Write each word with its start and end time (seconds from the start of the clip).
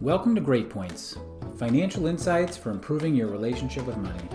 Welcome 0.00 0.36
to 0.36 0.40
Great 0.40 0.70
Points, 0.70 1.16
financial 1.56 2.06
insights 2.06 2.56
for 2.56 2.70
improving 2.70 3.16
your 3.16 3.26
relationship 3.26 3.84
with 3.84 3.96
money. 3.96 4.28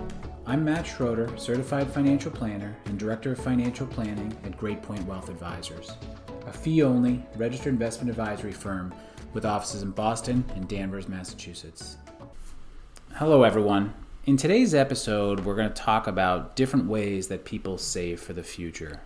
I'm 0.45 0.65
Matt 0.65 0.85
Schroeder, 0.85 1.37
certified 1.37 1.89
financial 1.89 2.31
planner 2.31 2.75
and 2.83 2.99
director 2.99 3.31
of 3.31 3.39
financial 3.39 3.87
planning 3.87 4.35
at 4.43 4.57
Great 4.57 4.81
Point 4.81 5.05
Wealth 5.05 5.29
Advisors, 5.29 5.93
a 6.45 6.51
fee 6.51 6.83
only 6.83 7.25
registered 7.37 7.71
investment 7.71 8.09
advisory 8.09 8.51
firm 8.51 8.93
with 9.31 9.45
offices 9.45 9.83
in 9.83 9.91
Boston 9.91 10.43
and 10.53 10.67
Danvers, 10.67 11.07
Massachusetts. 11.07 11.95
Hello, 13.13 13.43
everyone. 13.43 13.93
In 14.25 14.35
today's 14.35 14.75
episode, 14.75 15.45
we're 15.45 15.55
going 15.55 15.69
to 15.69 15.81
talk 15.81 16.07
about 16.07 16.57
different 16.57 16.87
ways 16.87 17.29
that 17.29 17.45
people 17.45 17.77
save 17.77 18.19
for 18.19 18.33
the 18.33 18.43
future. 18.43 18.99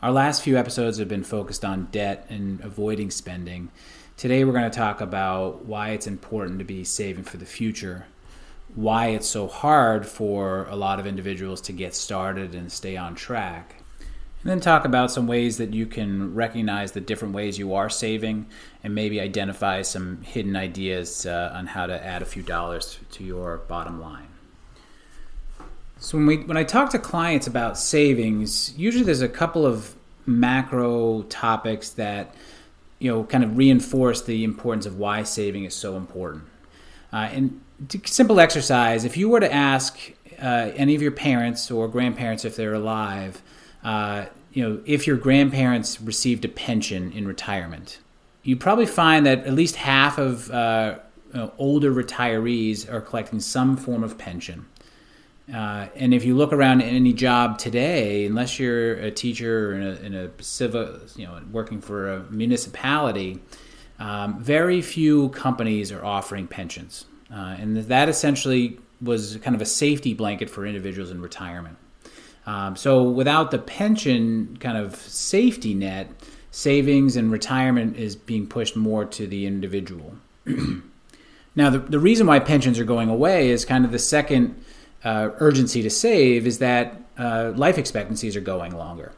Our 0.00 0.12
last 0.12 0.42
few 0.42 0.56
episodes 0.56 0.98
have 0.98 1.08
been 1.08 1.24
focused 1.24 1.64
on 1.64 1.86
debt 1.86 2.26
and 2.28 2.60
avoiding 2.60 3.10
spending. 3.10 3.70
Today, 4.16 4.44
we're 4.44 4.52
going 4.52 4.70
to 4.70 4.78
talk 4.78 5.00
about 5.00 5.64
why 5.64 5.90
it's 5.90 6.06
important 6.06 6.58
to 6.60 6.64
be 6.64 6.84
saving 6.84 7.24
for 7.24 7.38
the 7.38 7.46
future, 7.46 8.06
why 8.74 9.08
it's 9.08 9.26
so 9.26 9.48
hard 9.48 10.06
for 10.06 10.66
a 10.66 10.76
lot 10.76 11.00
of 11.00 11.06
individuals 11.06 11.60
to 11.62 11.72
get 11.72 11.94
started 11.94 12.54
and 12.54 12.70
stay 12.70 12.96
on 12.96 13.14
track, 13.14 13.76
and 14.42 14.50
then 14.50 14.60
talk 14.60 14.84
about 14.84 15.10
some 15.10 15.26
ways 15.26 15.56
that 15.56 15.72
you 15.72 15.86
can 15.86 16.34
recognize 16.34 16.92
the 16.92 17.00
different 17.00 17.34
ways 17.34 17.58
you 17.58 17.74
are 17.74 17.90
saving 17.90 18.46
and 18.84 18.94
maybe 18.94 19.20
identify 19.20 19.82
some 19.82 20.20
hidden 20.22 20.56
ideas 20.56 21.26
uh, 21.26 21.52
on 21.54 21.66
how 21.66 21.86
to 21.86 22.04
add 22.04 22.22
a 22.22 22.26
few 22.26 22.42
dollars 22.42 22.98
to 23.12 23.24
your 23.24 23.58
bottom 23.66 24.00
line. 24.00 24.28
So 25.98 26.18
when 26.18 26.26
we 26.26 26.36
when 26.38 26.56
I 26.56 26.64
talk 26.64 26.90
to 26.90 26.98
clients 26.98 27.46
about 27.46 27.78
savings, 27.78 28.76
usually 28.76 29.04
there's 29.04 29.20
a 29.20 29.28
couple 29.28 29.64
of 29.64 29.94
macro 30.26 31.22
topics 31.22 31.90
that 31.90 32.34
you 33.02 33.10
know 33.10 33.24
kind 33.24 33.42
of 33.42 33.56
reinforce 33.56 34.22
the 34.22 34.44
importance 34.44 34.86
of 34.86 34.96
why 34.96 35.24
saving 35.24 35.64
is 35.64 35.74
so 35.74 35.96
important. 35.96 36.44
Uh, 37.12 37.28
and 37.32 37.60
simple 38.04 38.38
exercise: 38.38 39.04
if 39.04 39.16
you 39.16 39.28
were 39.28 39.40
to 39.40 39.52
ask 39.52 39.98
uh, 40.40 40.70
any 40.76 40.94
of 40.94 41.02
your 41.02 41.10
parents 41.10 41.70
or 41.70 41.88
grandparents 41.88 42.44
if 42.44 42.54
they're 42.54 42.74
alive, 42.74 43.42
uh, 43.82 44.26
you 44.52 44.62
know, 44.62 44.80
if 44.86 45.06
your 45.06 45.16
grandparents 45.16 46.00
received 46.00 46.44
a 46.44 46.48
pension 46.48 47.10
in 47.12 47.26
retirement, 47.26 47.98
you 48.44 48.56
probably 48.56 48.86
find 48.86 49.26
that 49.26 49.40
at 49.46 49.52
least 49.52 49.74
half 49.74 50.16
of 50.16 50.48
uh, 50.52 50.98
you 51.34 51.40
know, 51.40 51.52
older 51.58 51.92
retirees 51.92 52.90
are 52.90 53.00
collecting 53.00 53.40
some 53.40 53.76
form 53.76 54.04
of 54.04 54.16
pension. 54.16 54.66
Uh, 55.52 55.86
and 55.96 56.14
if 56.14 56.24
you 56.24 56.36
look 56.36 56.52
around 56.52 56.82
any 56.82 57.12
job 57.12 57.58
today, 57.58 58.26
unless 58.26 58.58
you're 58.58 58.94
a 58.94 59.10
teacher 59.10 59.70
or 59.70 59.74
in 59.74 59.82
a, 59.82 59.90
in 60.06 60.14
a 60.14 60.42
civil, 60.42 60.98
you 61.16 61.26
know, 61.26 61.40
working 61.50 61.80
for 61.80 62.12
a 62.12 62.22
municipality, 62.30 63.40
um, 63.98 64.40
very 64.40 64.80
few 64.80 65.30
companies 65.30 65.90
are 65.90 66.04
offering 66.04 66.46
pensions. 66.46 67.06
Uh, 67.32 67.56
and 67.58 67.76
that 67.76 68.08
essentially 68.08 68.78
was 69.00 69.36
kind 69.38 69.56
of 69.56 69.62
a 69.62 69.66
safety 69.66 70.14
blanket 70.14 70.48
for 70.48 70.64
individuals 70.64 71.10
in 71.10 71.20
retirement. 71.20 71.76
Um, 72.46 72.76
so 72.76 73.02
without 73.02 73.50
the 73.50 73.58
pension 73.58 74.56
kind 74.58 74.76
of 74.76 74.96
safety 74.96 75.74
net, 75.74 76.10
savings 76.50 77.16
and 77.16 77.32
retirement 77.32 77.96
is 77.96 78.14
being 78.14 78.46
pushed 78.46 78.76
more 78.76 79.04
to 79.06 79.26
the 79.26 79.46
individual. 79.46 80.14
now, 81.56 81.70
the, 81.70 81.78
the 81.78 81.98
reason 81.98 82.26
why 82.26 82.38
pensions 82.38 82.78
are 82.78 82.84
going 82.84 83.08
away 83.08 83.50
is 83.50 83.64
kind 83.64 83.84
of 83.84 83.92
the 83.92 83.98
second 83.98 84.62
uh, 85.04 85.30
urgency 85.38 85.82
to 85.82 85.90
save 85.90 86.46
is 86.46 86.58
that 86.58 87.00
uh, 87.18 87.52
life 87.56 87.78
expectancies 87.78 88.36
are 88.36 88.40
going 88.40 88.76
longer. 88.76 89.12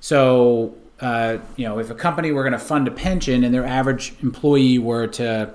So, 0.00 0.74
uh, 1.00 1.38
you 1.56 1.66
know, 1.66 1.78
if 1.78 1.90
a 1.90 1.94
company 1.94 2.32
were 2.32 2.42
going 2.42 2.52
to 2.52 2.58
fund 2.58 2.88
a 2.88 2.90
pension 2.90 3.44
and 3.44 3.54
their 3.54 3.66
average 3.66 4.14
employee 4.22 4.78
were 4.78 5.06
to 5.08 5.54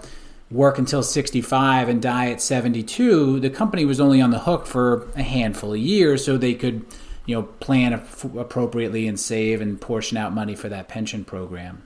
work 0.51 0.77
until 0.77 1.03
65 1.03 1.89
and 1.89 2.01
die 2.01 2.31
at 2.31 2.41
72, 2.41 3.39
the 3.39 3.49
company 3.49 3.85
was 3.85 3.99
only 3.99 4.21
on 4.21 4.31
the 4.31 4.39
hook 4.39 4.67
for 4.67 5.07
a 5.15 5.23
handful 5.23 5.73
of 5.73 5.79
years 5.79 6.23
so 6.23 6.37
they 6.37 6.53
could, 6.53 6.85
you 7.25 7.35
know, 7.35 7.43
plan 7.43 7.93
appropriately 7.93 9.07
and 9.07 9.19
save 9.19 9.61
and 9.61 9.79
portion 9.81 10.17
out 10.17 10.33
money 10.33 10.55
for 10.55 10.69
that 10.69 10.87
pension 10.87 11.25
program. 11.25 11.81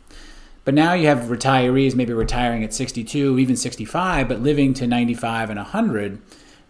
But 0.66 0.74
now 0.74 0.94
you 0.94 1.07
have 1.07 1.29
retirees 1.29 1.95
maybe 1.95 2.13
retiring 2.13 2.63
at 2.63 2.74
62, 2.74 3.40
even 3.40 3.56
65, 3.56 4.28
but 4.28 4.41
living 4.41 4.74
to 4.75 4.88
95 4.88 5.50
and 5.50 5.57
100 5.57 6.19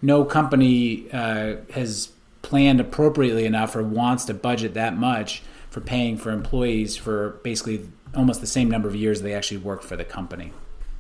no 0.02 0.24
company 0.24 1.12
uh, 1.12 1.58
has 1.74 2.12
planned 2.42 2.80
appropriately 2.80 3.46
enough 3.46 3.76
or 3.76 3.84
wants 3.84 4.26
to 4.26 4.34
budget 4.34 4.74
that 4.74 4.98
much 4.98 5.42
for 5.70 5.82
paying 5.82 6.18
for 6.18 6.32
employees 6.32 6.96
for 6.96 7.40
basically 7.44 7.88
almost 8.16 8.42
the 8.42 8.48
same 8.48 8.70
number 8.70 8.88
of 8.88 8.96
years 8.96 9.22
they 9.22 9.34
actually 9.34 9.58
work 9.58 9.84
for 9.84 9.96
the 9.96 10.06
company. 10.06 10.52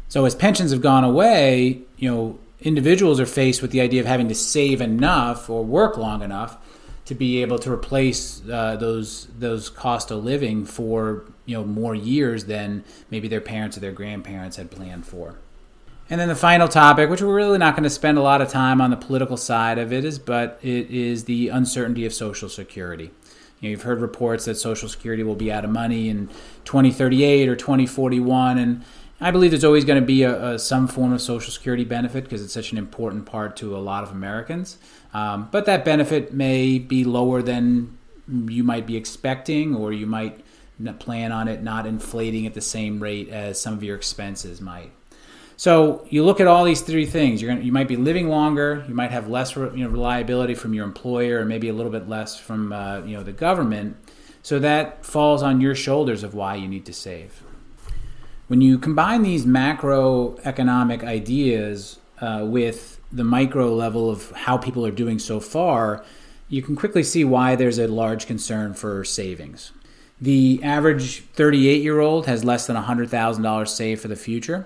So 0.09 0.25
as 0.25 0.35
pensions 0.35 0.71
have 0.71 0.81
gone 0.81 1.03
away, 1.03 1.81
you 1.97 2.11
know, 2.11 2.39
individuals 2.61 3.19
are 3.19 3.25
faced 3.25 3.61
with 3.61 3.71
the 3.71 3.81
idea 3.81 4.01
of 4.01 4.07
having 4.07 4.27
to 4.27 4.35
save 4.35 4.81
enough 4.81 5.49
or 5.49 5.63
work 5.63 5.97
long 5.97 6.21
enough 6.21 6.57
to 7.05 7.15
be 7.15 7.41
able 7.41 7.57
to 7.59 7.71
replace 7.71 8.41
uh, 8.49 8.75
those 8.75 9.27
those 9.39 9.69
cost 9.69 10.11
of 10.11 10.23
living 10.23 10.65
for 10.65 11.25
you 11.45 11.57
know 11.57 11.63
more 11.63 11.95
years 11.95 12.45
than 12.45 12.83
maybe 13.09 13.27
their 13.27 13.41
parents 13.41 13.77
or 13.77 13.79
their 13.79 13.91
grandparents 13.91 14.57
had 14.57 14.69
planned 14.69 15.05
for. 15.05 15.35
And 16.09 16.19
then 16.19 16.27
the 16.27 16.35
final 16.35 16.67
topic, 16.67 17.09
which 17.09 17.21
we're 17.21 17.35
really 17.35 17.59
not 17.59 17.75
going 17.75 17.83
to 17.83 17.89
spend 17.89 18.17
a 18.17 18.21
lot 18.21 18.41
of 18.41 18.49
time 18.49 18.81
on 18.81 18.89
the 18.89 18.97
political 18.97 19.37
side 19.37 19.77
of 19.77 19.93
it, 19.93 20.03
is 20.03 20.17
but 20.17 20.59
it 20.63 20.89
is 20.89 21.25
the 21.25 21.49
uncertainty 21.49 22.05
of 22.05 22.13
Social 22.13 22.49
Security. 22.49 23.11
You 23.59 23.67
know, 23.67 23.69
you've 23.69 23.83
heard 23.83 24.01
reports 24.01 24.45
that 24.45 24.55
Social 24.55 24.89
Security 24.89 25.21
will 25.21 25.35
be 25.35 25.51
out 25.51 25.65
of 25.65 25.69
money 25.69 26.09
in 26.09 26.27
2038 26.65 27.47
or 27.47 27.55
2041, 27.55 28.57
and 28.57 28.83
I 29.21 29.29
believe 29.29 29.51
there's 29.51 29.63
always 29.63 29.85
going 29.85 30.01
to 30.01 30.05
be 30.05 30.23
a, 30.23 30.53
a, 30.53 30.59
some 30.59 30.87
form 30.87 31.13
of 31.13 31.21
Social 31.21 31.51
Security 31.51 31.83
benefit 31.83 32.23
because 32.23 32.41
it's 32.41 32.53
such 32.53 32.71
an 32.71 32.79
important 32.79 33.27
part 33.27 33.55
to 33.57 33.75
a 33.75 33.79
lot 33.79 34.03
of 34.03 34.11
Americans. 34.11 34.79
Um, 35.13 35.49
but 35.51 35.65
that 35.65 35.85
benefit 35.85 36.33
may 36.33 36.79
be 36.79 37.03
lower 37.03 37.43
than 37.43 37.97
you 38.27 38.63
might 38.63 38.87
be 38.87 38.97
expecting, 38.97 39.75
or 39.75 39.91
you 39.91 40.07
might 40.07 40.43
plan 40.97 41.31
on 41.31 41.47
it 41.47 41.61
not 41.61 41.85
inflating 41.85 42.47
at 42.47 42.53
the 42.55 42.61
same 42.61 43.03
rate 43.03 43.29
as 43.29 43.61
some 43.61 43.73
of 43.73 43.83
your 43.83 43.95
expenses 43.95 44.59
might. 44.59 44.91
So 45.59 46.05
you 46.09 46.23
look 46.23 46.39
at 46.39 46.47
all 46.47 46.63
these 46.63 46.79
three 46.79 47.05
things. 47.05 47.41
You're 47.41 47.51
gonna, 47.51 47.65
you 47.65 47.73
might 47.73 47.89
be 47.89 47.97
living 47.97 48.29
longer. 48.29 48.85
You 48.87 48.95
might 48.95 49.11
have 49.11 49.27
less 49.27 49.57
you 49.57 49.69
know, 49.75 49.89
reliability 49.89 50.55
from 50.55 50.73
your 50.73 50.85
employer, 50.85 51.39
and 51.39 51.49
maybe 51.49 51.67
a 51.67 51.73
little 51.73 51.91
bit 51.91 52.07
less 52.07 52.39
from 52.39 52.71
uh, 52.71 53.01
you 53.01 53.17
know 53.17 53.23
the 53.23 53.33
government. 53.33 53.97
So 54.41 54.57
that 54.59 55.05
falls 55.05 55.43
on 55.43 55.59
your 55.59 55.75
shoulders 55.75 56.23
of 56.23 56.33
why 56.33 56.55
you 56.55 56.65
need 56.69 56.85
to 56.85 56.93
save. 56.93 57.43
When 58.47 58.61
you 58.61 58.77
combine 58.77 59.21
these 59.21 59.45
macroeconomic 59.45 61.03
ideas 61.03 61.99
uh, 62.21 62.45
with 62.45 63.01
the 63.11 63.25
micro 63.25 63.75
level 63.75 64.09
of 64.09 64.31
how 64.31 64.57
people 64.57 64.85
are 64.85 64.91
doing 64.91 65.19
so 65.19 65.41
far, 65.41 66.05
you 66.47 66.61
can 66.61 66.77
quickly 66.77 67.03
see 67.03 67.25
why 67.25 67.57
there's 67.57 67.79
a 67.79 67.87
large 67.89 68.27
concern 68.27 68.75
for 68.75 69.03
savings. 69.03 69.73
The 70.21 70.61
average 70.63 71.25
38 71.33 71.83
year 71.83 71.99
old 71.99 72.27
has 72.27 72.45
less 72.45 72.65
than 72.65 72.77
$100,000 72.77 73.67
saved 73.67 74.01
for 74.01 74.07
the 74.07 74.15
future. 74.15 74.65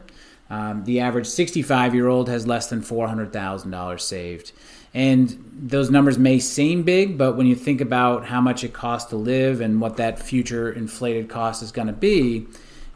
Um, 0.54 0.84
the 0.84 1.00
average 1.00 1.26
65 1.26 1.96
year 1.96 2.08
old 2.08 2.30
has 2.30 2.46
less 2.46 2.70
than 2.70 2.84
$400,000 2.84 4.00
saved. 4.00 4.52
And 4.94 5.44
those 5.52 5.90
numbers 5.90 6.20
may 6.20 6.38
seem 6.38 6.84
big, 6.84 7.18
but 7.18 7.36
when 7.36 7.48
you 7.48 7.56
think 7.56 7.82
about 7.82 8.28
how 8.28 8.40
much 8.40 8.64
it 8.64 8.72
costs 8.72 9.10
to 9.10 9.16
live 9.16 9.62
and 9.62 9.82
what 9.82 9.98
that 9.98 10.20
future 10.20 10.72
inflated 10.72 11.28
cost 11.28 11.64
is 11.64 11.72
going 11.72 11.88
to 11.88 11.94
be, 11.94 12.46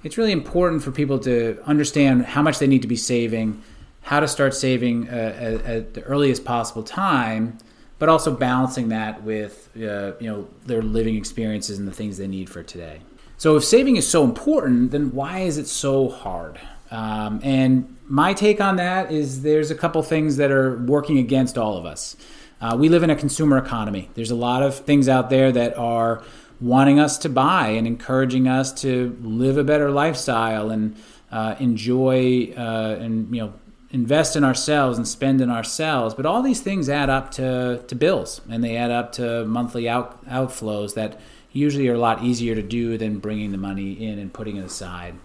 it's 0.04 0.20
really 0.20 0.34
important 0.34 0.84
for 0.84 0.92
people 0.92 1.18
to 1.20 1.60
understand 1.66 2.28
how 2.28 2.44
much 2.44 2.60
they 2.60 2.68
need 2.68 2.84
to 2.84 2.88
be 2.88 2.96
saving, 2.96 3.60
how 4.04 4.20
to 4.20 4.28
start 4.28 4.54
saving 4.54 5.10
uh, 5.10 5.12
at, 5.12 5.62
at, 5.66 5.94
the 5.96 6.04
earliest 6.04 6.46
possible 6.46 6.84
time, 6.84 7.58
but 7.98 8.08
also 8.08 8.30
balancing 8.30 8.90
that 8.90 9.24
with 9.24 9.72
uh, 9.78 10.14
you 10.20 10.30
know 10.30 10.48
their 10.68 10.84
living 10.84 11.16
experiences 11.16 11.80
and 11.80 11.88
the 11.88 11.92
things 11.92 12.20
they 12.20 12.28
need 12.28 12.52
for 12.52 12.62
today. 12.62 13.02
So 13.38 13.58
if 13.58 13.64
saving 13.64 13.96
is 13.96 14.08
so 14.08 14.24
important, 14.24 14.92
then 14.92 15.12
why 15.12 15.40
is 15.40 15.58
it 15.58 15.66
so 15.66 16.10
hard? 16.10 16.60
Um, 16.92 17.40
and 17.44 17.98
my 18.08 18.34
take 18.34 18.62
on 18.62 18.78
that 18.78 19.12
is 19.12 19.42
there's 19.42 19.72
a 19.72 19.76
couple 19.76 20.02
things 20.04 20.38
that 20.38 20.52
are 20.52 20.78
working 20.78 21.18
against 21.18 21.58
all 21.58 21.78
of 21.78 21.86
us. 21.86 22.16
Uh, 22.60 22.76
we 22.80 22.90
live 22.90 23.04
in 23.04 23.10
a 23.10 23.16
consumer 23.16 23.58
economy. 23.58 24.10
There's 24.16 24.32
a 24.32 24.36
lot 24.36 24.64
of 24.64 24.76
things 24.76 25.08
out 25.08 25.30
there 25.30 25.52
that 25.52 25.78
are 25.78 26.24
wanting 26.60 27.00
us 27.00 27.18
to 27.20 27.30
buy 27.30 27.70
and 27.70 27.86
encouraging 27.86 28.48
us 28.48 28.74
to 28.82 29.16
live 29.22 29.58
a 29.58 29.64
better 29.64 29.92
lifestyle 29.92 30.72
and 30.72 30.96
uh, 31.32 31.56
enjoy 31.60 32.52
uh, 32.58 32.98
and 33.00 33.34
you 33.36 33.42
know 33.42 33.54
invest 33.92 34.36
in 34.36 34.44
ourselves 34.44 34.98
and 34.98 35.08
spend 35.08 35.40
in 35.40 35.50
ourselves. 35.50 36.14
But 36.14 36.26
all 36.26 36.42
these 36.42 36.62
things 36.62 36.90
add 36.90 37.10
up 37.10 37.32
to, 37.32 37.84
to 37.88 37.96
bills 37.96 38.42
and 38.50 38.64
they 38.64 38.76
add 38.76 38.92
up 38.92 39.14
to 39.14 39.46
monthly 39.46 39.88
out, 39.88 40.26
outflows 40.26 40.94
that 40.96 41.20
usually 41.52 41.88
are 41.88 41.96
a 41.96 42.00
lot 42.00 42.24
easier 42.24 42.54
to 42.56 42.62
do 42.62 42.98
than 42.98 43.20
bringing 43.20 43.52
the 43.52 43.58
money 43.58 43.94
in 43.94 44.20
and 44.20 44.34
putting 44.34 44.58
it 44.58 44.66
aside. 44.66 45.16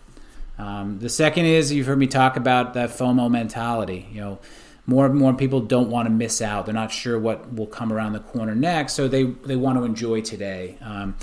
Um, 0.63 0.99
the 1.01 1.09
second 1.09 1.47
is 1.47 1.73
you've 1.73 1.87
heard 1.87 1.99
me 1.99 2.07
talk 2.07 2.37
about 2.37 2.75
that 2.75 2.91
FOMO 2.91 3.29
mentality. 3.29 4.07
You 4.13 4.21
know, 4.21 4.39
more 4.87 5.07
and 5.07 5.15
more 5.15 5.35
people 5.35 5.61
don't 5.61 5.91
want 5.91 6.07
to 6.07 6.11
miss 6.11 6.41
out. 6.41 6.67
They're 6.67 6.75
not 6.75 6.93
sure 6.93 7.19
what 7.19 7.53
will 7.53 7.67
come 7.67 7.93
around 7.93 8.13
the 8.13 8.21
corner 8.21 8.55
next, 8.55 8.93
so 8.95 9.09
they 9.09 9.25
they 9.25 9.57
want 9.57 9.79
to 9.79 9.85
enjoy 9.85 10.21
today. 10.21 10.79
Um, 10.81 11.17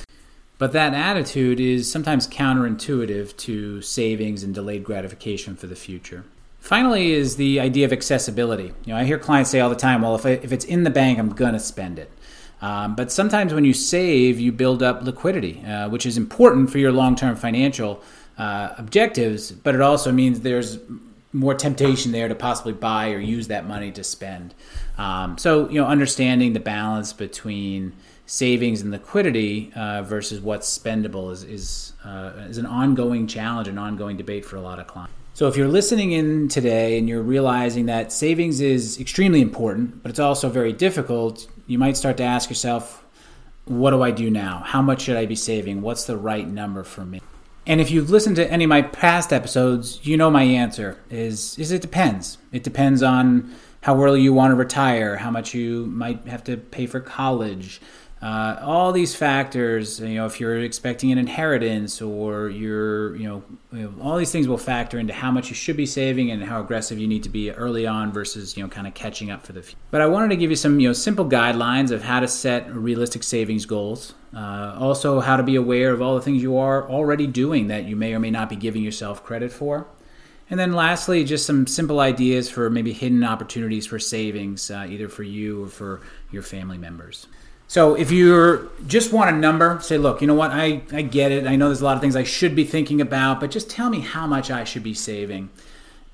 but 0.57 0.74
that 0.74 0.94
attitude 0.94 1.62
is 1.62 1.89
sometimes 1.89 2.27
counterintuitive 2.27 3.38
to 3.38 3.81
savings 3.81 4.44
and 4.44 4.53
delayed 4.53 4.83
gratification 4.83 5.56
for 5.56 5.68
the 5.68 5.75
future. 5.75 6.25
Finally, 6.59 7.13
is 7.13 7.38
the 7.38 7.62
idea 7.62 7.86
of 7.86 7.94
accessibility. 7.94 8.74
You 8.83 8.94
know, 8.94 8.97
I 8.97 9.06
hear 9.06 9.18
clients 9.18 9.50
say 9.51 9.62
all 9.62 9.69
the 9.69 9.75
time, 9.75 10.01
"Well, 10.01 10.15
if 10.15 10.25
I, 10.25 10.31
if 10.31 10.51
it's 10.51 10.65
in 10.65 10.83
the 10.83 10.89
bank, 10.89 11.18
I'm 11.18 11.30
going 11.30 11.53
to 11.53 11.62
spend 11.62 11.97
it." 11.97 12.12
Um, 12.62 12.94
but 12.94 13.09
sometimes 13.09 13.53
when 13.53 13.63
you 13.63 13.74
save, 13.74 14.38
you 14.38 14.51
build 14.51 14.83
up 14.83 15.01
liquidity, 15.01 15.63
uh, 15.65 15.88
which 15.88 16.06
is 16.06 16.18
important 16.18 16.69
for 16.69 16.77
your 16.77 16.91
long-term 16.91 17.38
financial 17.38 18.03
uh, 18.39 18.74
objectives. 18.77 19.51
But 19.51 19.75
it 19.75 19.81
also 19.81 20.12
means 20.12 20.39
there's 20.39 20.80
more 21.31 21.53
temptation 21.53 22.12
there 22.12 22.27
to 22.27 22.33
possibly 22.33 22.74
buy 22.74 23.12
or 23.12 23.19
use 23.19 23.50
that 23.50 23.68
money 23.68 23.91
to 23.91 24.03
spend. 24.03 24.56
Um, 24.97 25.38
so 25.38 25.69
you 25.69 25.80
know, 25.80 25.86
understanding 25.86 26.53
the 26.53 26.59
balance 26.59 27.13
between 27.13 27.94
savings 28.25 28.81
and 28.81 28.91
liquidity 28.91 29.71
uh, 29.75 30.01
versus 30.03 30.39
what's 30.39 30.75
spendable 30.75 31.31
is 31.31 31.44
is, 31.44 31.94
uh, 32.03 32.31
is 32.47 32.57
an 32.57 32.65
ongoing 32.65 33.27
challenge, 33.27 33.68
an 33.68 33.77
ongoing 33.77 34.18
debate 34.18 34.45
for 34.45 34.56
a 34.56 34.62
lot 34.62 34.80
of 34.80 34.88
clients. 34.88 35.13
So 35.33 35.47
if 35.47 35.56
you're 35.56 35.69
listening 35.69 36.12
in 36.12 36.50
today 36.50 36.97
and 36.97 37.07
you're 37.07 37.21
realizing 37.21 37.86
that 37.86 38.12
savings 38.12 38.59
is 38.59 39.00
extremely 39.00 39.41
important, 39.41 40.03
but 40.03 40.09
it's 40.09 40.19
also 40.19 40.50
very 40.50 40.74
difficult, 40.74 41.47
you 41.65 41.77
might 41.77 41.95
start 41.95 42.18
to 42.18 42.24
ask 42.24 42.50
yourself, 42.50 43.06
what 43.63 43.91
do 43.91 44.01
I 44.01 44.12
do 44.12 44.30
now? 44.30 44.63
How 44.65 44.81
much 44.81 45.03
should 45.03 45.15
I 45.15 45.25
be 45.25 45.36
saving? 45.36 45.81
What's 45.81 46.03
the 46.03 46.18
right 46.18 46.45
number 46.45 46.83
for 46.83 47.06
me? 47.06 47.21
And 47.69 47.80
if 47.80 47.92
you've 47.92 48.10
listened 48.10 48.36
to 48.38 48.51
any 48.51 48.63
of 48.63 48.69
my 48.69 48.81
past 48.81 49.31
episodes, 49.31 50.00
you 50.01 50.18
know 50.18 50.31
my 50.31 50.42
answer 50.42 50.98
is 51.12 51.57
is 51.60 51.71
it 51.71 51.83
depends. 51.83 52.39
It 52.51 52.63
depends 52.63 53.04
on 53.04 53.54
how 53.81 54.01
early 54.01 54.21
you 54.21 54.33
want 54.33 54.51
to 54.51 54.55
retire, 54.55 55.17
how 55.17 55.31
much 55.31 55.53
you 55.53 55.85
might 55.85 56.27
have 56.27 56.43
to 56.45 56.57
pay 56.57 56.85
for 56.85 56.99
college, 56.99 57.81
uh, 58.21 58.59
all 58.61 58.91
these 58.91 59.15
factors, 59.15 60.01
you 60.01 60.15
know, 60.15 60.25
if 60.25 60.41
you're 60.41 60.59
expecting 60.59 61.09
an 61.13 61.17
inheritance 61.17 62.01
or 62.01 62.49
you're, 62.49 63.15
you 63.15 63.25
know, 63.71 63.93
all 64.01 64.17
these 64.17 64.31
things 64.31 64.45
will 64.45 64.57
factor 64.57 64.99
into 64.99 65.13
how 65.13 65.31
much 65.31 65.47
you 65.47 65.55
should 65.55 65.77
be 65.77 65.85
saving 65.85 66.29
and 66.29 66.43
how 66.43 66.59
aggressive 66.59 66.99
you 66.99 67.07
need 67.07 67.23
to 67.23 67.29
be 67.29 67.49
early 67.51 67.87
on 67.87 68.11
versus, 68.11 68.57
you 68.57 68.63
know, 68.63 68.67
kind 68.67 68.87
of 68.87 68.93
catching 68.93 69.31
up 69.31 69.45
for 69.45 69.53
the 69.53 69.61
future. 69.61 69.77
But 69.89 70.01
I 70.01 70.05
wanted 70.07 70.29
to 70.29 70.35
give 70.35 70.49
you 70.49 70.57
some, 70.57 70.81
you 70.81 70.89
know, 70.89 70.93
simple 70.93 71.29
guidelines 71.29 71.91
of 71.91 72.03
how 72.03 72.19
to 72.19 72.27
set 72.27 72.69
realistic 72.75 73.23
savings 73.23 73.65
goals. 73.65 74.15
Uh, 74.35 74.75
also, 74.77 75.21
how 75.21 75.37
to 75.37 75.43
be 75.43 75.55
aware 75.55 75.93
of 75.93 76.01
all 76.01 76.15
the 76.15 76.21
things 76.21 76.43
you 76.43 76.57
are 76.57 76.87
already 76.89 77.25
doing 77.25 77.67
that 77.67 77.85
you 77.85 77.95
may 77.95 78.13
or 78.13 78.19
may 78.19 78.31
not 78.31 78.49
be 78.49 78.57
giving 78.57 78.83
yourself 78.83 79.23
credit 79.23 79.51
for. 79.51 79.87
And 80.50 80.60
then 80.60 80.74
lastly, 80.74 81.24
just 81.24 81.46
some 81.46 81.68
simple 81.68 82.00
ideas 82.00 82.50
for 82.50 82.69
maybe 82.69 82.92
hidden 82.92 83.24
opportunities 83.24 83.86
for 83.86 84.00
savings, 84.00 84.72
uh, 84.72 84.88
either 84.90 85.07
for 85.07 85.24
you 85.24 85.63
or 85.63 85.68
for 85.68 86.01
your 86.31 86.42
family 86.42 86.78
members. 86.78 87.28
So 87.68 87.94
if 87.94 88.10
you 88.10 88.72
just 88.88 89.13
want 89.13 89.30
a 89.30 89.38
number, 89.38 89.80
say, 89.80 90.00
look, 90.00 90.22
you 90.22 90.28
know 90.28 90.34
what, 90.34 90.50
I, 90.50 90.81
I 90.92 91.04
get 91.04 91.31
it. 91.31 91.46
I 91.46 91.56
know 91.56 91.68
there's 91.68 91.81
a 91.81 91.86
lot 91.86 91.96
of 91.96 92.01
things 92.01 92.16
I 92.16 92.24
should 92.24 92.56
be 92.56 92.63
thinking 92.63 93.00
about, 93.00 93.40
but 93.40 93.51
just 93.51 93.69
tell 93.69 93.92
me 93.92 94.00
how 94.00 94.25
much 94.25 94.50
I 94.50 94.63
should 94.63 94.81
be 94.81 94.96
saving. 94.96 95.51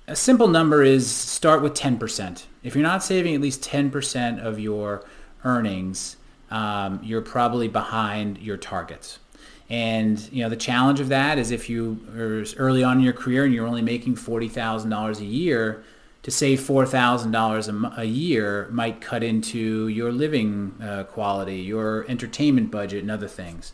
A 0.06 0.18
simple 0.18 0.50
number 0.50 0.84
is 0.84 1.10
start 1.10 1.62
with 1.62 1.74
10%. 1.74 2.44
If 2.62 2.76
you're 2.76 2.84
not 2.84 3.06
saving 3.06 3.36
at 3.36 3.42
least 3.42 3.62
10% 3.62 4.44
of 4.46 4.60
your 4.60 5.06
earnings, 5.46 6.18
um, 6.52 7.00
you're 7.02 7.22
probably 7.22 7.70
behind 7.70 8.40
your 8.40 8.58
targets. 8.58 9.20
And 9.70 10.20
you 10.32 10.44
know 10.44 10.50
the 10.50 10.56
challenge 10.56 11.00
of 11.00 11.10
that 11.10 11.40
is 11.40 11.52
if 11.52 11.70
you 11.70 12.00
are 12.16 12.46
early 12.58 12.84
on 12.84 12.98
in 12.98 13.04
your 13.04 13.14
career 13.14 13.46
and 13.46 13.54
you're 13.54 13.68
only 13.68 13.82
making 13.82 14.16
forty 14.16 14.48
thousand 14.48 14.92
dollars 14.92 15.20
a 15.20 15.26
year, 15.26 15.84
to 16.26 16.32
save 16.32 16.60
$4,000 16.60 17.98
a 18.00 18.04
year 18.04 18.68
might 18.72 19.00
cut 19.00 19.22
into 19.22 19.88
your 19.90 20.12
living 20.12 20.74
uh, 20.82 21.04
quality, 21.04 21.58
your 21.58 22.04
entertainment 22.10 22.72
budget, 22.72 23.04
and 23.04 23.12
other 23.12 23.28
things. 23.28 23.74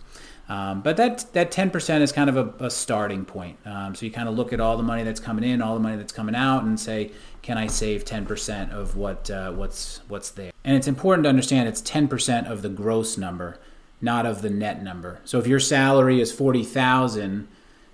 Um, 0.49 0.81
but 0.81 0.97
that 0.97 1.31
that 1.31 1.49
10% 1.49 2.01
is 2.01 2.11
kind 2.11 2.29
of 2.29 2.35
a, 2.35 2.65
a 2.65 2.69
starting 2.69 3.23
point. 3.23 3.57
Um, 3.63 3.95
so 3.95 4.05
you 4.05 4.11
kind 4.11 4.27
of 4.27 4.35
look 4.35 4.51
at 4.51 4.59
all 4.59 4.75
the 4.75 4.83
money 4.83 5.03
that's 5.03 5.21
coming 5.21 5.45
in, 5.49 5.61
all 5.61 5.75
the 5.75 5.79
money 5.79 5.95
that's 5.95 6.11
coming 6.11 6.35
out, 6.35 6.63
and 6.63 6.77
say, 6.77 7.11
can 7.41 7.57
I 7.57 7.67
save 7.67 8.03
10% 8.03 8.73
of 8.73 8.97
what 8.97 9.31
uh, 9.31 9.53
what's 9.53 10.01
what's 10.09 10.31
there? 10.31 10.51
And 10.65 10.75
it's 10.75 10.89
important 10.89 11.23
to 11.23 11.29
understand 11.29 11.69
it's 11.69 11.81
10% 11.81 12.51
of 12.51 12.63
the 12.63 12.69
gross 12.69 13.17
number, 13.17 13.59
not 14.01 14.25
of 14.25 14.41
the 14.41 14.49
net 14.49 14.83
number. 14.83 15.19
So 15.23 15.39
if 15.39 15.47
your 15.47 15.59
salary 15.59 16.19
is 16.19 16.31
40,000, 16.31 17.47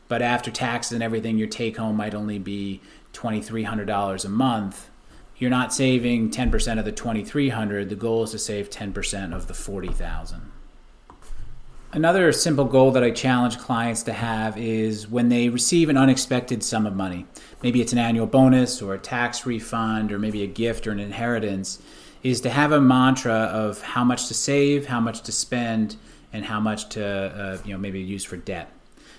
but 0.07 0.21
after 0.21 0.49
taxes 0.49 0.93
and 0.93 1.03
everything, 1.03 1.37
your 1.37 1.47
take 1.47 1.77
home 1.77 1.97
might 1.97 2.15
only 2.15 2.39
be 2.39 2.81
$2,300 3.13 4.25
a 4.25 4.29
month, 4.29 4.89
you're 5.37 5.49
not 5.49 5.73
saving 5.73 6.31
10% 6.31 6.79
of 6.79 6.85
the 6.85 6.91
2300 6.91 7.89
the 7.89 7.95
goal 7.95 8.23
is 8.23 8.31
to 8.31 8.39
save 8.39 8.69
10% 8.69 9.35
of 9.35 9.47
the 9.47 9.53
40000 9.53 10.51
another 11.93 12.33
simple 12.33 12.65
goal 12.65 12.91
that 12.91 13.03
i 13.03 13.09
challenge 13.09 13.57
clients 13.57 14.03
to 14.03 14.11
have 14.11 14.57
is 14.57 15.07
when 15.07 15.29
they 15.29 15.47
receive 15.47 15.87
an 15.87 15.97
unexpected 15.97 16.61
sum 16.61 16.85
of 16.85 16.95
money 16.95 17.25
maybe 17.63 17.81
it's 17.81 17.93
an 17.93 17.97
annual 17.97 18.27
bonus 18.27 18.81
or 18.81 18.93
a 18.93 18.99
tax 18.99 19.45
refund 19.45 20.11
or 20.11 20.19
maybe 20.19 20.43
a 20.43 20.47
gift 20.47 20.85
or 20.85 20.91
an 20.91 20.99
inheritance 20.99 21.81
is 22.23 22.41
to 22.41 22.49
have 22.49 22.71
a 22.71 22.81
mantra 22.81 23.33
of 23.33 23.81
how 23.81 24.03
much 24.03 24.27
to 24.27 24.33
save 24.33 24.87
how 24.87 24.99
much 24.99 25.21
to 25.21 25.31
spend 25.31 25.95
and 26.33 26.45
how 26.45 26.59
much 26.59 26.89
to 26.89 27.05
uh, 27.05 27.57
you 27.65 27.73
know 27.73 27.79
maybe 27.79 28.01
use 28.01 28.23
for 28.23 28.37
debt 28.37 28.71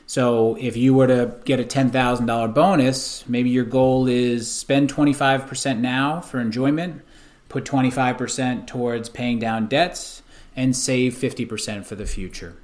so 0.09 0.57
if 0.59 0.75
you 0.75 0.95
were 0.95 1.07
to 1.07 1.35
get 1.45 1.61
a 1.61 1.65
$10,000 1.65 2.55
bonus, 2.55 3.29
maybe 3.29 3.51
your 3.51 3.67
goal 3.67 4.09
is 4.09 4.51
spend 4.51 4.91
25% 4.91 5.81
now 5.81 6.23
for 6.23 6.41
enjoyment, 6.41 7.03
put 7.51 7.67
25% 7.67 8.67
towards 8.67 9.11
paying 9.11 9.39
down 9.39 9.67
debts, 9.67 10.23
and 10.57 10.75
save 10.75 11.13
50% 11.13 11.85
for 11.85 11.95
the 11.95 12.07
future. 12.07 12.57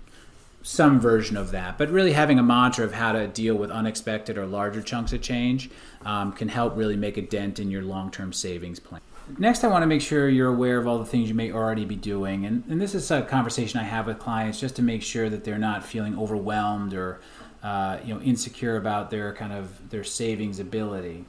Some 0.63 0.99
version 0.99 1.37
of 1.37 1.51
that, 1.51 1.77
but 1.77 1.91
really 1.91 2.13
having 2.13 2.39
a 2.39 2.43
mantra 2.43 2.87
of 2.87 2.95
how 2.95 3.13
to 3.13 3.29
deal 3.29 3.57
with 3.57 3.71
unexpected 3.71 4.39
or 4.39 4.47
larger 4.47 4.81
chunks 4.81 5.13
of 5.13 5.21
change 5.21 5.69
um, 6.07 6.33
can 6.33 6.49
help 6.49 6.75
really 6.79 6.97
make 6.97 7.19
a 7.19 7.23
dent 7.23 7.61
in 7.61 7.71
your 7.71 7.83
long 7.83 8.11
term 8.11 8.33
savings 8.33 8.81
plan. 8.81 9.03
Next, 9.39 9.65
I 9.65 9.69
want 9.69 9.83
to 9.83 9.87
make 9.87 10.03
sure 10.03 10.29
you're 10.29 10.53
aware 10.53 10.79
of 10.79 10.87
all 10.87 10.99
the 10.99 11.07
things 11.07 11.29
you 11.29 11.35
may 11.35 11.51
already 11.51 11.85
be 11.85 11.97
doing. 11.97 12.45
And, 12.45 12.63
and 12.69 12.81
this 12.81 12.95
is 12.95 13.11
a 13.11 13.23
conversation 13.23 13.81
I 13.81 13.85
have 13.85 14.07
with 14.07 14.19
clients 14.19 14.61
just 14.61 14.77
to 14.77 14.83
make 14.83 15.03
sure 15.03 15.31
that 15.31 15.45
they're 15.45 15.59
not 15.59 15.85
feeling 15.85 16.19
overwhelmed 16.19 16.93
or 16.93 17.21
uh, 17.63 17.99
you 18.05 18.15
know 18.15 18.21
insecure 18.21 18.77
about 18.77 19.11
their 19.11 19.33
kind 19.33 19.53
of 19.53 19.91
their 19.91 20.05
savings 20.05 20.61
ability. 20.61 21.25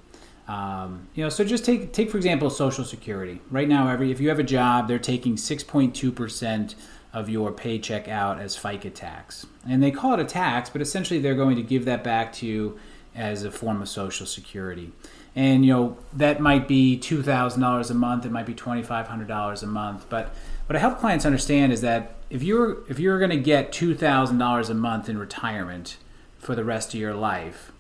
Um, 0.48 1.08
you 1.16 1.24
know, 1.24 1.30
so 1.30 1.44
just 1.44 1.64
take 1.64 1.94
take 1.94 2.12
for 2.12 2.18
example 2.18 2.50
Social 2.50 2.84
Security. 2.84 3.40
Right 3.50 3.70
now, 3.70 3.88
every 3.88 4.12
if 4.12 4.20
you 4.20 4.30
have 4.30 4.40
a 4.40 4.44
job, 4.44 4.88
they're 4.88 5.00
taking 5.00 5.36
6.2 5.38 6.14
percent 6.14 6.76
of 7.14 7.30
your 7.30 7.54
paycheck 7.54 8.10
out 8.10 8.42
as 8.42 8.58
FICA 8.58 8.94
tax, 8.94 9.46
and 9.68 9.82
they 9.82 9.92
call 9.92 10.14
it 10.14 10.20
a 10.20 10.26
tax, 10.26 10.70
but 10.70 10.82
essentially 10.82 11.22
they're 11.22 11.34
going 11.34 11.56
to 11.56 11.64
give 11.64 11.86
that 11.86 12.04
back 12.04 12.34
to 12.34 12.46
you 12.46 12.78
as 13.16 13.46
a 13.46 13.52
form 13.52 13.82
of 13.82 13.88
Social 13.88 14.26
Security 14.26 14.92
and 15.36 15.66
you 15.66 15.74
know 15.74 15.98
that 16.14 16.40
might 16.40 16.68
be 16.68 16.98
two 16.98 17.22
thousand 17.22 17.62
dollars 17.62 17.90
a 17.90 17.94
month. 17.94 18.26
It 18.26 18.32
might 18.32 18.46
be 18.46 18.54
twenty 18.54 18.84
five 18.84 19.08
hundred 19.08 19.28
dollars 19.28 19.62
a 19.64 19.68
month. 19.68 20.06
But 20.10 20.34
what 20.68 20.76
I 20.76 20.80
help 20.80 21.00
clients 21.00 21.26
understand 21.26 21.74
is 21.74 21.82
that 21.82 22.16
if 22.30 22.42
you're 22.42 22.90
if 22.90 23.00
you're 23.00 23.20
going 23.20 23.32
to 23.32 23.38
get 23.38 23.72
two 23.72 23.94
thousand 23.94 24.38
dollars 24.38 24.70
a 24.70 24.74
month 24.74 25.10
in 25.10 25.18
retirement 25.18 25.98
for 26.40 26.56
the 26.56 26.64
rest 26.64 26.94
of 26.94 27.00
your 27.00 27.14
life, 27.14 27.72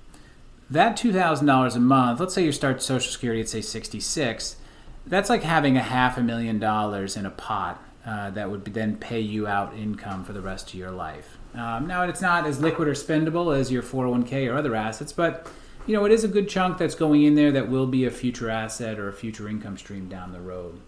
that 0.70 0.98
two 0.98 1.14
thousand 1.14 1.48
dollars 1.48 1.76
a 1.76 1.80
month. 1.80 2.20
Let's 2.20 2.34
say 2.34 2.44
you 2.44 2.52
start 2.52 2.82
Social 2.82 3.12
Security 3.12 3.42
at 3.42 3.50
say 3.50 3.62
sixty 3.62 4.00
six. 4.00 4.58
That's 5.08 5.30
like 5.30 5.44
having 5.44 5.78
a 5.78 5.84
half 5.84 6.18
a 6.18 6.22
million 6.22 6.60
dollars 6.60 7.16
in 7.16 7.26
a 7.26 7.30
pot 7.30 7.82
uh, 8.06 8.32
that 8.32 8.50
would 8.50 8.66
then 8.66 8.98
pay 8.98 9.20
you 9.20 9.48
out 9.48 9.76
income 9.76 10.24
for 10.24 10.34
the 10.34 10.42
rest 10.42 10.70
of 10.70 10.76
your 10.76 10.92
life. 10.92 11.38
Um, 11.54 11.88
now 11.88 12.04
it's 12.04 12.22
not 12.22 12.46
as 12.46 12.60
liquid 12.60 12.88
or 12.88 12.94
spendable 12.94 13.58
as 13.58 13.72
your 13.72 13.82
401k 13.82 14.52
or 14.52 14.58
other 14.58 14.76
assets, 14.76 15.14
but 15.14 15.48
you 15.88 15.94
know, 15.94 16.06
it 16.06 16.12
is 16.12 16.24
a 16.24 16.28
good 16.28 16.50
chunk 16.50 16.78
that's 16.78 16.96
going 16.96 17.24
in 17.24 17.36
there 17.36 17.52
that 17.52 17.70
will 17.70 17.88
be 17.88 18.06
a 18.06 18.12
future 18.12 18.50
asset 18.50 19.00
or 19.00 19.08
a 19.08 19.14
future 19.14 19.48
income 19.48 19.78
stream 19.78 20.08
down 20.10 20.32
the 20.32 20.42
road. 20.42 20.80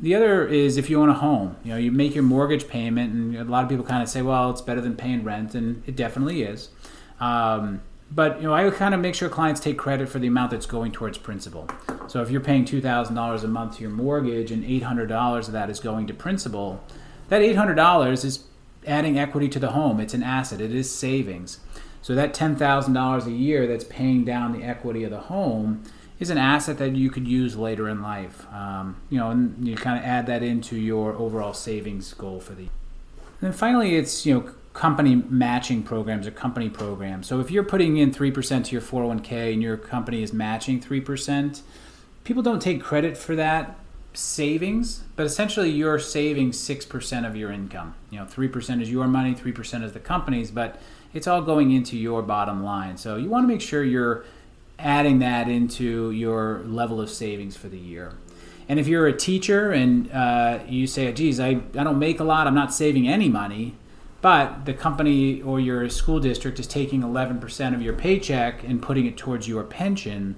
The 0.00 0.14
other 0.14 0.46
is 0.46 0.76
if 0.76 0.88
you 0.90 1.00
own 1.00 1.10
a 1.10 1.14
home, 1.14 1.56
you 1.62 1.70
know, 1.70 1.76
you 1.76 1.92
make 1.92 2.14
your 2.14 2.24
mortgage 2.24 2.66
payment, 2.66 3.12
and 3.12 3.36
a 3.36 3.44
lot 3.44 3.62
of 3.62 3.68
people 3.68 3.84
kind 3.84 4.02
of 4.02 4.08
say, 4.08 4.22
well, 4.22 4.50
it's 4.50 4.62
better 4.62 4.80
than 4.80 4.96
paying 4.96 5.22
rent, 5.22 5.54
and 5.54 5.82
it 5.86 5.94
definitely 5.94 6.42
is. 6.42 6.70
Um, 7.20 7.82
but 8.10 8.40
you 8.40 8.48
know, 8.48 8.54
I 8.54 8.68
kind 8.70 8.94
of 8.94 9.00
make 9.00 9.14
sure 9.14 9.28
clients 9.28 9.60
take 9.60 9.78
credit 9.78 10.08
for 10.08 10.18
the 10.18 10.26
amount 10.26 10.50
that's 10.50 10.66
going 10.66 10.92
towards 10.92 11.18
principal. 11.18 11.68
So 12.08 12.20
if 12.20 12.30
you're 12.30 12.40
paying 12.40 12.64
two 12.64 12.80
thousand 12.80 13.14
dollars 13.14 13.44
a 13.44 13.48
month 13.48 13.76
to 13.76 13.82
your 13.82 13.90
mortgage, 13.90 14.50
and 14.50 14.64
eight 14.64 14.82
hundred 14.82 15.06
dollars 15.06 15.46
of 15.46 15.52
that 15.52 15.70
is 15.70 15.78
going 15.78 16.06
to 16.08 16.14
principal, 16.14 16.82
that 17.28 17.42
eight 17.42 17.56
hundred 17.56 17.74
dollars 17.74 18.24
is 18.24 18.44
adding 18.86 19.18
equity 19.18 19.48
to 19.50 19.58
the 19.58 19.70
home. 19.70 20.00
It's 20.00 20.14
an 20.14 20.22
asset. 20.22 20.60
It 20.60 20.74
is 20.74 20.92
savings. 20.92 21.60
So 22.02 22.14
that 22.16 22.34
$10,000 22.34 23.26
a 23.26 23.30
year 23.30 23.66
that's 23.66 23.84
paying 23.84 24.24
down 24.24 24.52
the 24.52 24.64
equity 24.64 25.04
of 25.04 25.10
the 25.10 25.20
home 25.20 25.84
is 26.18 26.30
an 26.30 26.38
asset 26.38 26.78
that 26.78 26.94
you 26.94 27.10
could 27.10 27.26
use 27.26 27.56
later 27.56 27.88
in 27.88 28.02
life. 28.02 28.46
Um, 28.52 28.96
you 29.08 29.18
know, 29.18 29.30
and 29.30 29.66
you 29.66 29.76
kind 29.76 29.98
of 29.98 30.04
add 30.04 30.26
that 30.26 30.42
into 30.42 30.76
your 30.76 31.14
overall 31.14 31.54
savings 31.54 32.12
goal 32.14 32.40
for 32.40 32.54
the. 32.54 32.62
And 32.62 33.50
then 33.50 33.52
finally, 33.52 33.96
it's 33.96 34.24
you 34.24 34.34
know 34.34 34.50
company 34.72 35.16
matching 35.16 35.82
programs 35.82 36.26
or 36.26 36.30
company 36.30 36.68
programs. 36.68 37.26
So 37.26 37.40
if 37.40 37.50
you're 37.50 37.64
putting 37.64 37.96
in 37.96 38.12
three 38.12 38.30
percent 38.30 38.66
to 38.66 38.72
your 38.72 38.80
401k 38.80 39.52
and 39.52 39.62
your 39.62 39.76
company 39.76 40.22
is 40.22 40.32
matching 40.32 40.80
three 40.80 41.00
percent, 41.00 41.62
people 42.24 42.42
don't 42.42 42.62
take 42.62 42.80
credit 42.80 43.16
for 43.16 43.34
that 43.36 43.78
savings, 44.14 45.02
but 45.16 45.26
essentially 45.26 45.70
you're 45.70 45.98
saving 45.98 46.52
six 46.52 46.84
percent 46.84 47.26
of 47.26 47.34
your 47.36 47.50
income. 47.50 47.94
You 48.10 48.20
know, 48.20 48.26
three 48.26 48.48
percent 48.48 48.80
is 48.80 48.90
your 48.90 49.08
money, 49.08 49.34
three 49.34 49.52
percent 49.52 49.82
is 49.84 49.92
the 49.92 50.00
company's, 50.00 50.50
but 50.52 50.80
it's 51.14 51.26
all 51.26 51.42
going 51.42 51.70
into 51.70 51.96
your 51.96 52.22
bottom 52.22 52.64
line. 52.64 52.96
So 52.96 53.16
you 53.16 53.28
want 53.28 53.44
to 53.44 53.48
make 53.48 53.60
sure 53.60 53.84
you're 53.84 54.24
adding 54.78 55.20
that 55.20 55.48
into 55.48 56.10
your 56.10 56.62
level 56.64 57.00
of 57.00 57.10
savings 57.10 57.56
for 57.56 57.68
the 57.68 57.78
year. 57.78 58.14
And 58.68 58.80
if 58.80 58.88
you're 58.88 59.06
a 59.06 59.16
teacher 59.16 59.70
and 59.70 60.10
uh, 60.12 60.60
you 60.68 60.86
say, 60.86 61.12
geez, 61.12 61.40
I, 61.40 61.48
I 61.48 61.84
don't 61.84 61.98
make 61.98 62.20
a 62.20 62.24
lot, 62.24 62.46
I'm 62.46 62.54
not 62.54 62.72
saving 62.72 63.08
any 63.08 63.28
money, 63.28 63.74
but 64.20 64.64
the 64.64 64.72
company 64.74 65.42
or 65.42 65.60
your 65.60 65.88
school 65.90 66.20
district 66.20 66.58
is 66.60 66.66
taking 66.66 67.02
11% 67.02 67.74
of 67.74 67.82
your 67.82 67.92
paycheck 67.92 68.62
and 68.64 68.80
putting 68.80 69.06
it 69.06 69.16
towards 69.16 69.48
your 69.48 69.64
pension, 69.64 70.36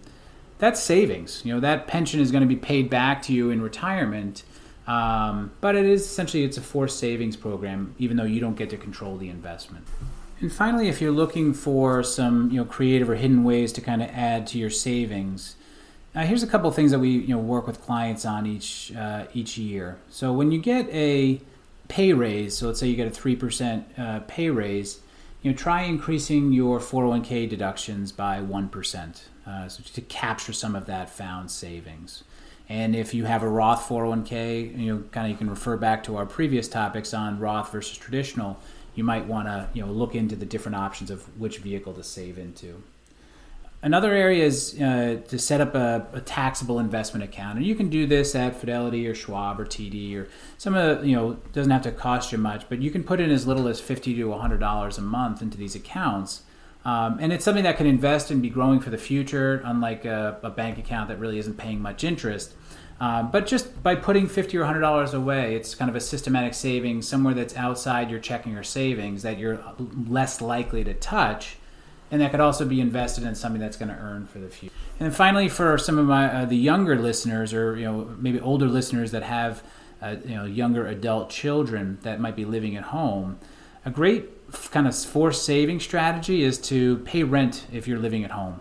that's 0.58 0.80
savings. 0.82 1.42
You 1.44 1.54
know, 1.54 1.60
that 1.60 1.86
pension 1.86 2.20
is 2.20 2.30
going 2.30 2.42
to 2.42 2.48
be 2.48 2.56
paid 2.56 2.88
back 2.88 3.22
to 3.22 3.32
you 3.32 3.50
in 3.50 3.60
retirement. 3.60 4.42
Um, 4.86 5.52
but 5.60 5.76
it 5.76 5.86
is 5.86 6.02
essentially 6.02 6.44
it's 6.44 6.56
a 6.56 6.62
forced 6.62 6.98
savings 6.98 7.36
program, 7.36 7.94
even 7.98 8.16
though 8.16 8.24
you 8.24 8.40
don't 8.40 8.56
get 8.56 8.70
to 8.70 8.76
control 8.76 9.16
the 9.16 9.28
investment. 9.28 9.86
And 10.40 10.52
finally, 10.52 10.88
if 10.88 11.00
you're 11.00 11.12
looking 11.12 11.54
for 11.54 12.02
some 12.02 12.50
you 12.50 12.56
know 12.56 12.64
creative 12.64 13.08
or 13.08 13.14
hidden 13.14 13.44
ways 13.44 13.72
to 13.74 13.80
kind 13.80 14.02
of 14.02 14.10
add 14.10 14.46
to 14.48 14.58
your 14.58 14.70
savings, 14.70 15.56
uh, 16.14 16.22
here's 16.22 16.42
a 16.42 16.46
couple 16.46 16.68
of 16.68 16.74
things 16.74 16.90
that 16.90 16.98
we 16.98 17.10
you 17.10 17.28
know 17.34 17.38
work 17.38 17.66
with 17.66 17.80
clients 17.80 18.24
on 18.24 18.46
each 18.46 18.92
uh, 18.96 19.24
each 19.32 19.56
year. 19.58 19.98
So 20.10 20.32
when 20.32 20.52
you 20.52 20.60
get 20.60 20.88
a 20.90 21.40
pay 21.88 22.12
raise, 22.12 22.58
so 22.58 22.66
let's 22.66 22.80
say 22.80 22.88
you 22.88 22.96
get 22.96 23.06
a 23.06 23.10
three 23.10 23.36
percent 23.36 23.86
uh, 23.96 24.20
pay 24.26 24.50
raise, 24.50 25.00
you 25.42 25.50
know 25.50 25.56
try 25.56 25.82
increasing 25.82 26.52
your 26.52 26.78
401k 26.78 27.48
deductions 27.48 28.12
by 28.12 28.40
one 28.40 28.68
percent, 28.68 29.28
uh, 29.46 29.68
so 29.68 29.82
to 29.94 30.00
capture 30.00 30.52
some 30.52 30.74
of 30.74 30.86
that 30.86 31.10
found 31.10 31.50
savings. 31.50 32.24
And 32.66 32.96
if 32.96 33.12
you 33.12 33.26
have 33.26 33.42
a 33.42 33.48
Roth 33.48 33.86
401k, 33.88 34.78
you 34.78 34.94
know 34.94 35.02
kind 35.12 35.26
of 35.26 35.30
you 35.30 35.36
can 35.36 35.50
refer 35.50 35.76
back 35.76 36.02
to 36.04 36.16
our 36.16 36.26
previous 36.26 36.66
topics 36.66 37.14
on 37.14 37.38
Roth 37.38 37.70
versus 37.72 37.96
traditional. 37.96 38.58
You 38.94 39.04
might 39.04 39.26
want 39.26 39.48
to 39.48 39.68
you 39.74 39.84
know 39.84 39.92
look 39.92 40.14
into 40.14 40.36
the 40.36 40.46
different 40.46 40.76
options 40.76 41.10
of 41.10 41.22
which 41.38 41.58
vehicle 41.58 41.92
to 41.94 42.04
save 42.04 42.38
into. 42.38 42.82
Another 43.84 44.14
area 44.14 44.42
is 44.42 44.80
uh, 44.80 45.20
to 45.28 45.38
set 45.38 45.60
up 45.60 45.74
a, 45.74 46.06
a, 46.14 46.20
taxable 46.22 46.78
investment 46.78 47.22
account, 47.22 47.58
and 47.58 47.66
you 47.66 47.74
can 47.74 47.90
do 47.90 48.06
this 48.06 48.34
at 48.34 48.56
Fidelity 48.56 49.06
or 49.06 49.14
Schwab 49.14 49.60
or 49.60 49.66
TD 49.66 50.16
or 50.16 50.26
some 50.56 50.74
of 50.74 51.02
the, 51.02 51.06
you 51.06 51.14
know 51.14 51.34
doesn't 51.52 51.70
have 51.70 51.82
to 51.82 51.92
cost 51.92 52.32
you 52.32 52.38
much, 52.38 52.66
but 52.70 52.80
you 52.80 52.90
can 52.90 53.04
put 53.04 53.20
in 53.20 53.30
as 53.30 53.46
little 53.46 53.68
as 53.68 53.80
fifty 53.80 54.14
to 54.14 54.32
hundred 54.32 54.60
dollars 54.60 54.96
a 54.96 55.02
month 55.02 55.42
into 55.42 55.58
these 55.58 55.74
accounts, 55.74 56.44
um, 56.86 57.18
and 57.20 57.30
it's 57.30 57.44
something 57.44 57.64
that 57.64 57.76
can 57.76 57.86
invest 57.86 58.30
and 58.30 58.40
be 58.40 58.48
growing 58.48 58.80
for 58.80 58.88
the 58.88 58.96
future, 58.96 59.60
unlike 59.66 60.06
a, 60.06 60.38
a 60.42 60.48
bank 60.48 60.78
account 60.78 61.08
that 61.08 61.18
really 61.18 61.38
isn't 61.38 61.58
paying 61.58 61.82
much 61.82 62.04
interest. 62.04 62.54
Um, 63.00 63.30
but 63.30 63.46
just 63.46 63.82
by 63.82 63.96
putting 63.96 64.28
fifty 64.28 64.56
or 64.56 64.64
hundred 64.64 64.80
dollars 64.80 65.14
away, 65.14 65.56
it's 65.56 65.74
kind 65.74 65.88
of 65.88 65.96
a 65.96 66.00
systematic 66.00 66.54
savings 66.54 67.08
somewhere 67.08 67.34
that's 67.34 67.56
outside 67.56 68.10
your 68.10 68.20
checking 68.20 68.56
or 68.56 68.62
savings 68.62 69.22
that 69.22 69.38
you're 69.38 69.62
less 70.06 70.40
likely 70.40 70.84
to 70.84 70.94
touch 70.94 71.56
and 72.14 72.20
that 72.20 72.30
could 72.30 72.40
also 72.40 72.64
be 72.64 72.80
invested 72.80 73.24
in 73.24 73.34
something 73.34 73.60
that's 73.60 73.76
going 73.76 73.88
to 73.88 73.96
earn 73.96 74.26
for 74.26 74.38
the 74.38 74.48
future. 74.48 74.74
And 75.00 75.06
then 75.06 75.12
finally, 75.12 75.48
for 75.48 75.76
some 75.78 75.98
of 75.98 76.06
my 76.06 76.32
uh, 76.32 76.44
the 76.44 76.56
younger 76.56 76.96
listeners, 76.96 77.52
or 77.52 77.76
you 77.76 77.84
know 77.84 78.14
maybe 78.18 78.38
older 78.40 78.66
listeners 78.66 79.10
that 79.10 79.24
have 79.24 79.64
uh, 80.00 80.16
you 80.24 80.36
know 80.36 80.44
younger 80.44 80.86
adult 80.86 81.30
children 81.30 81.98
that 82.02 82.20
might 82.20 82.36
be 82.36 82.44
living 82.44 82.76
at 82.76 82.84
home, 82.84 83.38
a 83.84 83.90
great 83.90 84.30
kind 84.70 84.86
of 84.86 84.94
forced 84.94 85.44
saving 85.44 85.80
strategy 85.80 86.44
is 86.44 86.58
to 86.58 86.98
pay 86.98 87.24
rent 87.24 87.66
if 87.72 87.88
you're 87.88 87.98
living 87.98 88.22
at 88.22 88.30
home, 88.30 88.60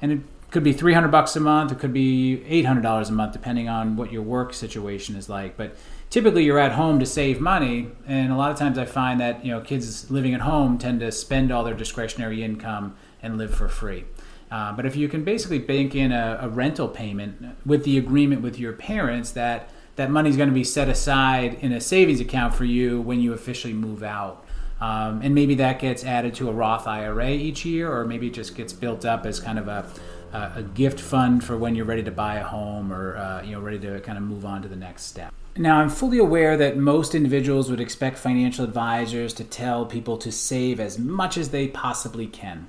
and 0.00 0.24
could 0.54 0.64
be 0.64 0.72
300 0.72 1.08
bucks 1.08 1.36
a 1.36 1.40
month, 1.40 1.72
it 1.72 1.78
could 1.78 1.92
be 1.92 2.42
800 2.46 2.80
dollars 2.80 3.10
a 3.10 3.12
month, 3.12 3.34
depending 3.34 3.68
on 3.68 3.96
what 3.96 4.10
your 4.10 4.22
work 4.22 4.54
situation 4.54 5.16
is 5.16 5.28
like, 5.28 5.58
but 5.58 5.76
typically 6.08 6.44
you're 6.44 6.60
at 6.60 6.72
home 6.72 7.00
to 7.00 7.06
save 7.06 7.40
money 7.40 7.88
and 8.06 8.30
a 8.30 8.36
lot 8.36 8.52
of 8.52 8.56
times 8.56 8.78
i 8.78 8.84
find 8.84 9.18
that 9.18 9.44
you 9.44 9.50
know 9.50 9.60
kids 9.60 10.08
living 10.12 10.32
at 10.32 10.42
home 10.42 10.78
tend 10.78 11.00
to 11.00 11.10
spend 11.10 11.50
all 11.50 11.64
their 11.64 11.74
discretionary 11.74 12.44
income 12.44 12.94
and 13.20 13.36
live 13.36 13.52
for 13.52 13.68
free. 13.68 14.04
Uh, 14.50 14.72
but 14.72 14.86
if 14.86 14.94
you 14.94 15.08
can 15.08 15.24
basically 15.24 15.58
bank 15.58 15.94
in 15.96 16.12
a, 16.12 16.38
a, 16.42 16.48
rental 16.48 16.86
payment 16.86 17.56
with 17.66 17.82
the 17.84 17.98
agreement 17.98 18.42
with 18.42 18.58
your 18.60 18.72
parents 18.72 19.32
that 19.32 19.70
that 19.96 20.10
money 20.10 20.30
is 20.30 20.36
going 20.36 20.48
to 20.48 20.54
be 20.54 20.62
set 20.62 20.88
aside 20.88 21.54
in 21.60 21.72
a 21.72 21.80
savings 21.80 22.20
account 22.20 22.54
for 22.54 22.64
you 22.64 23.00
when 23.00 23.20
you 23.20 23.32
officially 23.32 23.72
move 23.72 24.02
out. 24.04 24.44
Um, 24.80 25.22
and 25.22 25.34
maybe 25.34 25.54
that 25.56 25.78
gets 25.78 26.04
added 26.04 26.34
to 26.34 26.48
a 26.48 26.52
roth 26.52 26.86
ira 26.86 27.30
each 27.30 27.64
year 27.64 27.90
or 27.90 28.04
maybe 28.04 28.26
it 28.26 28.34
just 28.34 28.54
gets 28.54 28.72
built 28.72 29.04
up 29.04 29.24
as 29.24 29.40
kind 29.40 29.58
of 29.58 29.66
a 29.66 29.88
a 30.34 30.62
gift 30.62 31.00
fund 31.00 31.44
for 31.44 31.56
when 31.56 31.74
you're 31.74 31.84
ready 31.84 32.02
to 32.02 32.10
buy 32.10 32.36
a 32.36 32.44
home 32.44 32.92
or 32.92 33.16
uh, 33.16 33.42
you 33.42 33.52
know 33.52 33.60
ready 33.60 33.78
to 33.78 34.00
kind 34.00 34.18
of 34.18 34.24
move 34.24 34.44
on 34.44 34.62
to 34.62 34.68
the 34.68 34.76
next 34.76 35.04
step. 35.04 35.32
Now, 35.56 35.78
I'm 35.78 35.88
fully 35.88 36.18
aware 36.18 36.56
that 36.56 36.76
most 36.76 37.14
individuals 37.14 37.70
would 37.70 37.80
expect 37.80 38.18
financial 38.18 38.64
advisors 38.64 39.32
to 39.34 39.44
tell 39.44 39.86
people 39.86 40.18
to 40.18 40.32
save 40.32 40.80
as 40.80 40.98
much 40.98 41.38
as 41.38 41.50
they 41.50 41.68
possibly 41.68 42.26
can. 42.26 42.68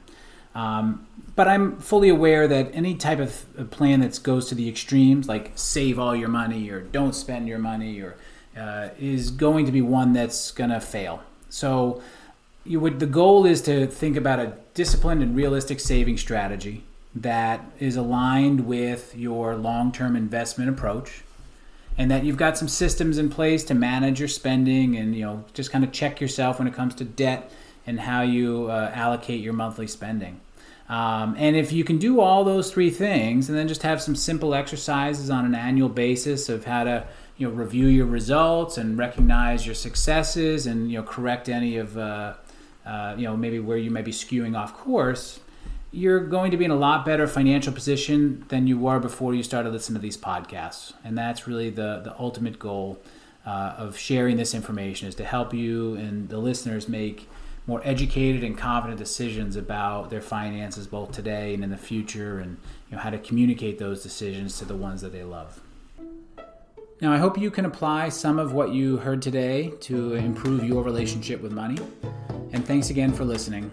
Um, 0.54 1.08
but 1.36 1.48
I'm 1.48 1.80
fully 1.80 2.10
aware 2.10 2.48
that 2.48 2.70
any 2.74 2.94
type 2.94 3.18
of 3.20 3.72
plan 3.72 4.02
that 4.02 4.22
goes 4.22 4.48
to 4.50 4.56
the 4.56 4.70
extremes, 4.70 5.28
like 5.28 5.54
save 5.56 5.98
all 5.98 6.16
your 6.16 6.30
money 6.30 6.70
or 6.70 6.82
don't 6.82 7.16
spend 7.16 7.48
your 7.48 7.58
money, 7.58 8.00
or 8.00 8.16
uh, 8.56 8.90
is 9.00 9.32
going 9.32 9.66
to 9.66 9.72
be 9.72 9.82
one 9.82 10.14
that's 10.14 10.52
going 10.52 10.70
to 10.70 10.80
fail. 10.80 11.24
So, 11.50 12.04
you 12.64 12.80
would 12.80 13.00
the 13.00 13.08
goal 13.08 13.46
is 13.46 13.62
to 13.64 13.88
think 13.88 14.16
about 14.16 14.40
a 14.40 14.54
disciplined 14.76 15.24
and 15.24 15.36
realistic 15.36 15.80
saving 15.80 16.18
strategy 16.18 16.84
that 17.16 17.64
is 17.80 17.96
aligned 17.96 18.68
with 18.68 19.16
your 19.16 19.56
long-term 19.56 20.16
investment 20.16 20.70
approach 20.70 21.24
and 21.98 22.12
that 22.12 22.26
you've 22.26 22.38
got 22.38 22.58
some 22.58 22.68
systems 22.68 23.18
in 23.18 23.30
place 23.30 23.64
to 23.64 23.74
manage 23.74 24.20
your 24.20 24.28
spending 24.28 24.98
and 24.98 25.16
you 25.16 25.24
know 25.24 25.44
just 25.54 25.72
kind 25.72 25.84
of 25.84 25.92
check 25.92 26.20
yourself 26.20 26.60
when 26.60 26.68
it 26.68 26.74
comes 26.74 26.96
to 26.96 27.06
debt 27.06 27.52
and 27.88 28.00
how 28.00 28.22
you 28.22 28.68
uh, 28.70 28.92
allocate 28.94 29.42
your 29.42 29.54
monthly 29.54 29.88
spending. 29.88 30.40
Um, 30.90 31.36
and 31.38 31.56
if 31.56 31.72
you 31.72 31.84
can 31.84 31.98
do 31.98 32.20
all 32.20 32.44
those 32.44 32.72
three 32.72 32.92
things 32.92 33.50
and 33.50 33.58
then 33.58 33.68
just 33.68 33.82
have 33.82 34.02
some 34.02 34.16
simple 34.16 34.54
exercises 34.54 35.30
on 35.30 35.46
an 35.46 35.56
annual 35.56 35.90
basis 35.90 36.48
of 36.48 36.66
how 36.66 36.84
to 36.84 37.08
you 37.38 37.48
know 37.48 37.54
review 37.54 37.88
your 37.88 38.06
results 38.06 38.78
and 38.78 38.98
recognize 38.98 39.66
your 39.66 39.76
successes 39.76 40.68
and 40.68 40.92
you 40.92 40.98
know 40.98 41.04
correct 41.04 41.50
any 41.50 41.78
of 41.78 41.98
uh, 41.98 42.34
uh, 42.86 43.16
you 43.18 43.24
know 43.24 43.36
maybe 43.36 43.60
where 43.60 43.78
you 43.78 43.90
may 43.90 44.02
be 44.02 44.12
skewing 44.12 44.58
off 44.58 44.76
course 44.76 45.40
you're 45.96 46.20
going 46.20 46.52
to 46.52 46.58
be 46.58 46.66
in 46.66 46.72
a 46.72 46.76
lot 46.76 47.06
better 47.06 47.26
financial 47.26 47.72
position 47.72 48.44
than 48.50 48.68
you 48.68 48.78
were 48.78 49.00
before 49.00 49.34
you 49.34 49.42
started 49.42 49.72
listening 49.72 49.96
to 49.96 50.02
these 50.02 50.18
podcasts. 50.18 50.92
And 51.06 51.18
that's 51.18 51.48
really 51.48 51.70
the, 51.70 52.02
the 52.04 52.14
ultimate 52.20 52.60
goal 52.60 53.00
uh, 53.46 53.76
of 53.78 53.98
sharing 53.98 54.36
this 54.36 54.54
information 54.54 55.08
is 55.08 55.16
to 55.16 55.24
help 55.24 55.54
you 55.54 55.96
and 55.96 56.28
the 56.28 56.38
listeners 56.38 56.90
make 56.90 57.30
more 57.66 57.82
educated 57.86 58.44
and 58.44 58.58
confident 58.58 59.00
decisions 59.00 59.56
about 59.56 60.10
their 60.10 60.22
finances 60.22 60.86
both 60.86 61.14
today 61.14 61.54
and 61.54 61.64
in 61.64 61.70
the 61.70 61.78
future 61.78 62.40
and 62.40 62.58
you 62.90 62.98
know 62.98 63.02
how 63.02 63.10
to 63.10 63.18
communicate 63.18 63.80
those 63.80 64.04
decisions 64.04 64.60
to 64.60 64.66
the 64.66 64.76
ones 64.76 65.02
that 65.02 65.14
they 65.14 65.24
love. 65.24 65.62
Now, 67.02 67.14
I 67.14 67.18
hope 67.18 67.38
you 67.38 67.52
can 67.52 67.66
apply 67.66 68.10
some 68.10 68.38
of 68.38 68.54
what 68.54 68.74
you 68.74 68.98
heard 68.98 69.22
today 69.22 69.72
to 69.82 70.14
improve 70.16 70.64
your 70.64 70.84
relationship 70.84 71.42
with 71.42 71.52
money. 71.52 71.78
And 72.52 72.66
thanks 72.66 72.90
again 72.90 73.14
for 73.14 73.26
listening. 73.26 73.72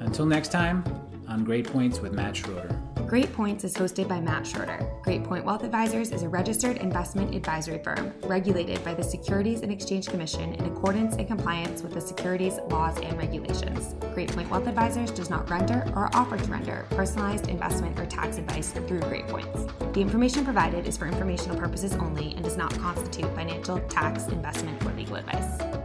Until 0.00 0.26
next 0.26 0.52
time, 0.52 0.84
on 1.32 1.44
Great 1.44 1.66
Points 1.66 1.98
with 1.98 2.12
Matt 2.12 2.36
Schroeder. 2.36 2.78
Great 3.06 3.32
Points 3.32 3.64
is 3.64 3.74
hosted 3.74 4.06
by 4.06 4.20
Matt 4.20 4.46
Schroeder. 4.46 4.86
Great 5.02 5.24
Point 5.24 5.46
Wealth 5.46 5.64
Advisors 5.64 6.10
is 6.10 6.22
a 6.22 6.28
registered 6.28 6.76
investment 6.76 7.34
advisory 7.34 7.82
firm 7.82 8.12
regulated 8.24 8.84
by 8.84 8.92
the 8.92 9.02
Securities 9.02 9.62
and 9.62 9.72
Exchange 9.72 10.08
Commission 10.08 10.52
in 10.54 10.66
accordance 10.66 11.16
and 11.16 11.26
compliance 11.26 11.82
with 11.82 11.94
the 11.94 12.00
securities 12.00 12.58
laws 12.68 12.98
and 13.00 13.16
regulations. 13.16 13.94
Great 14.12 14.30
Point 14.32 14.50
Wealth 14.50 14.66
Advisors 14.66 15.10
does 15.10 15.30
not 15.30 15.48
render 15.48 15.90
or 15.96 16.14
offer 16.14 16.36
to 16.36 16.50
render 16.50 16.86
personalized 16.90 17.48
investment 17.48 17.98
or 17.98 18.04
tax 18.04 18.36
advice 18.36 18.70
through 18.70 19.00
Great 19.00 19.26
Points. 19.26 19.66
The 19.94 20.00
information 20.00 20.44
provided 20.44 20.86
is 20.86 20.98
for 20.98 21.06
informational 21.06 21.56
purposes 21.56 21.94
only 21.94 22.34
and 22.34 22.44
does 22.44 22.58
not 22.58 22.78
constitute 22.78 23.34
financial, 23.34 23.78
tax, 23.88 24.26
investment, 24.28 24.84
or 24.84 24.92
legal 24.92 25.16
advice. 25.16 25.81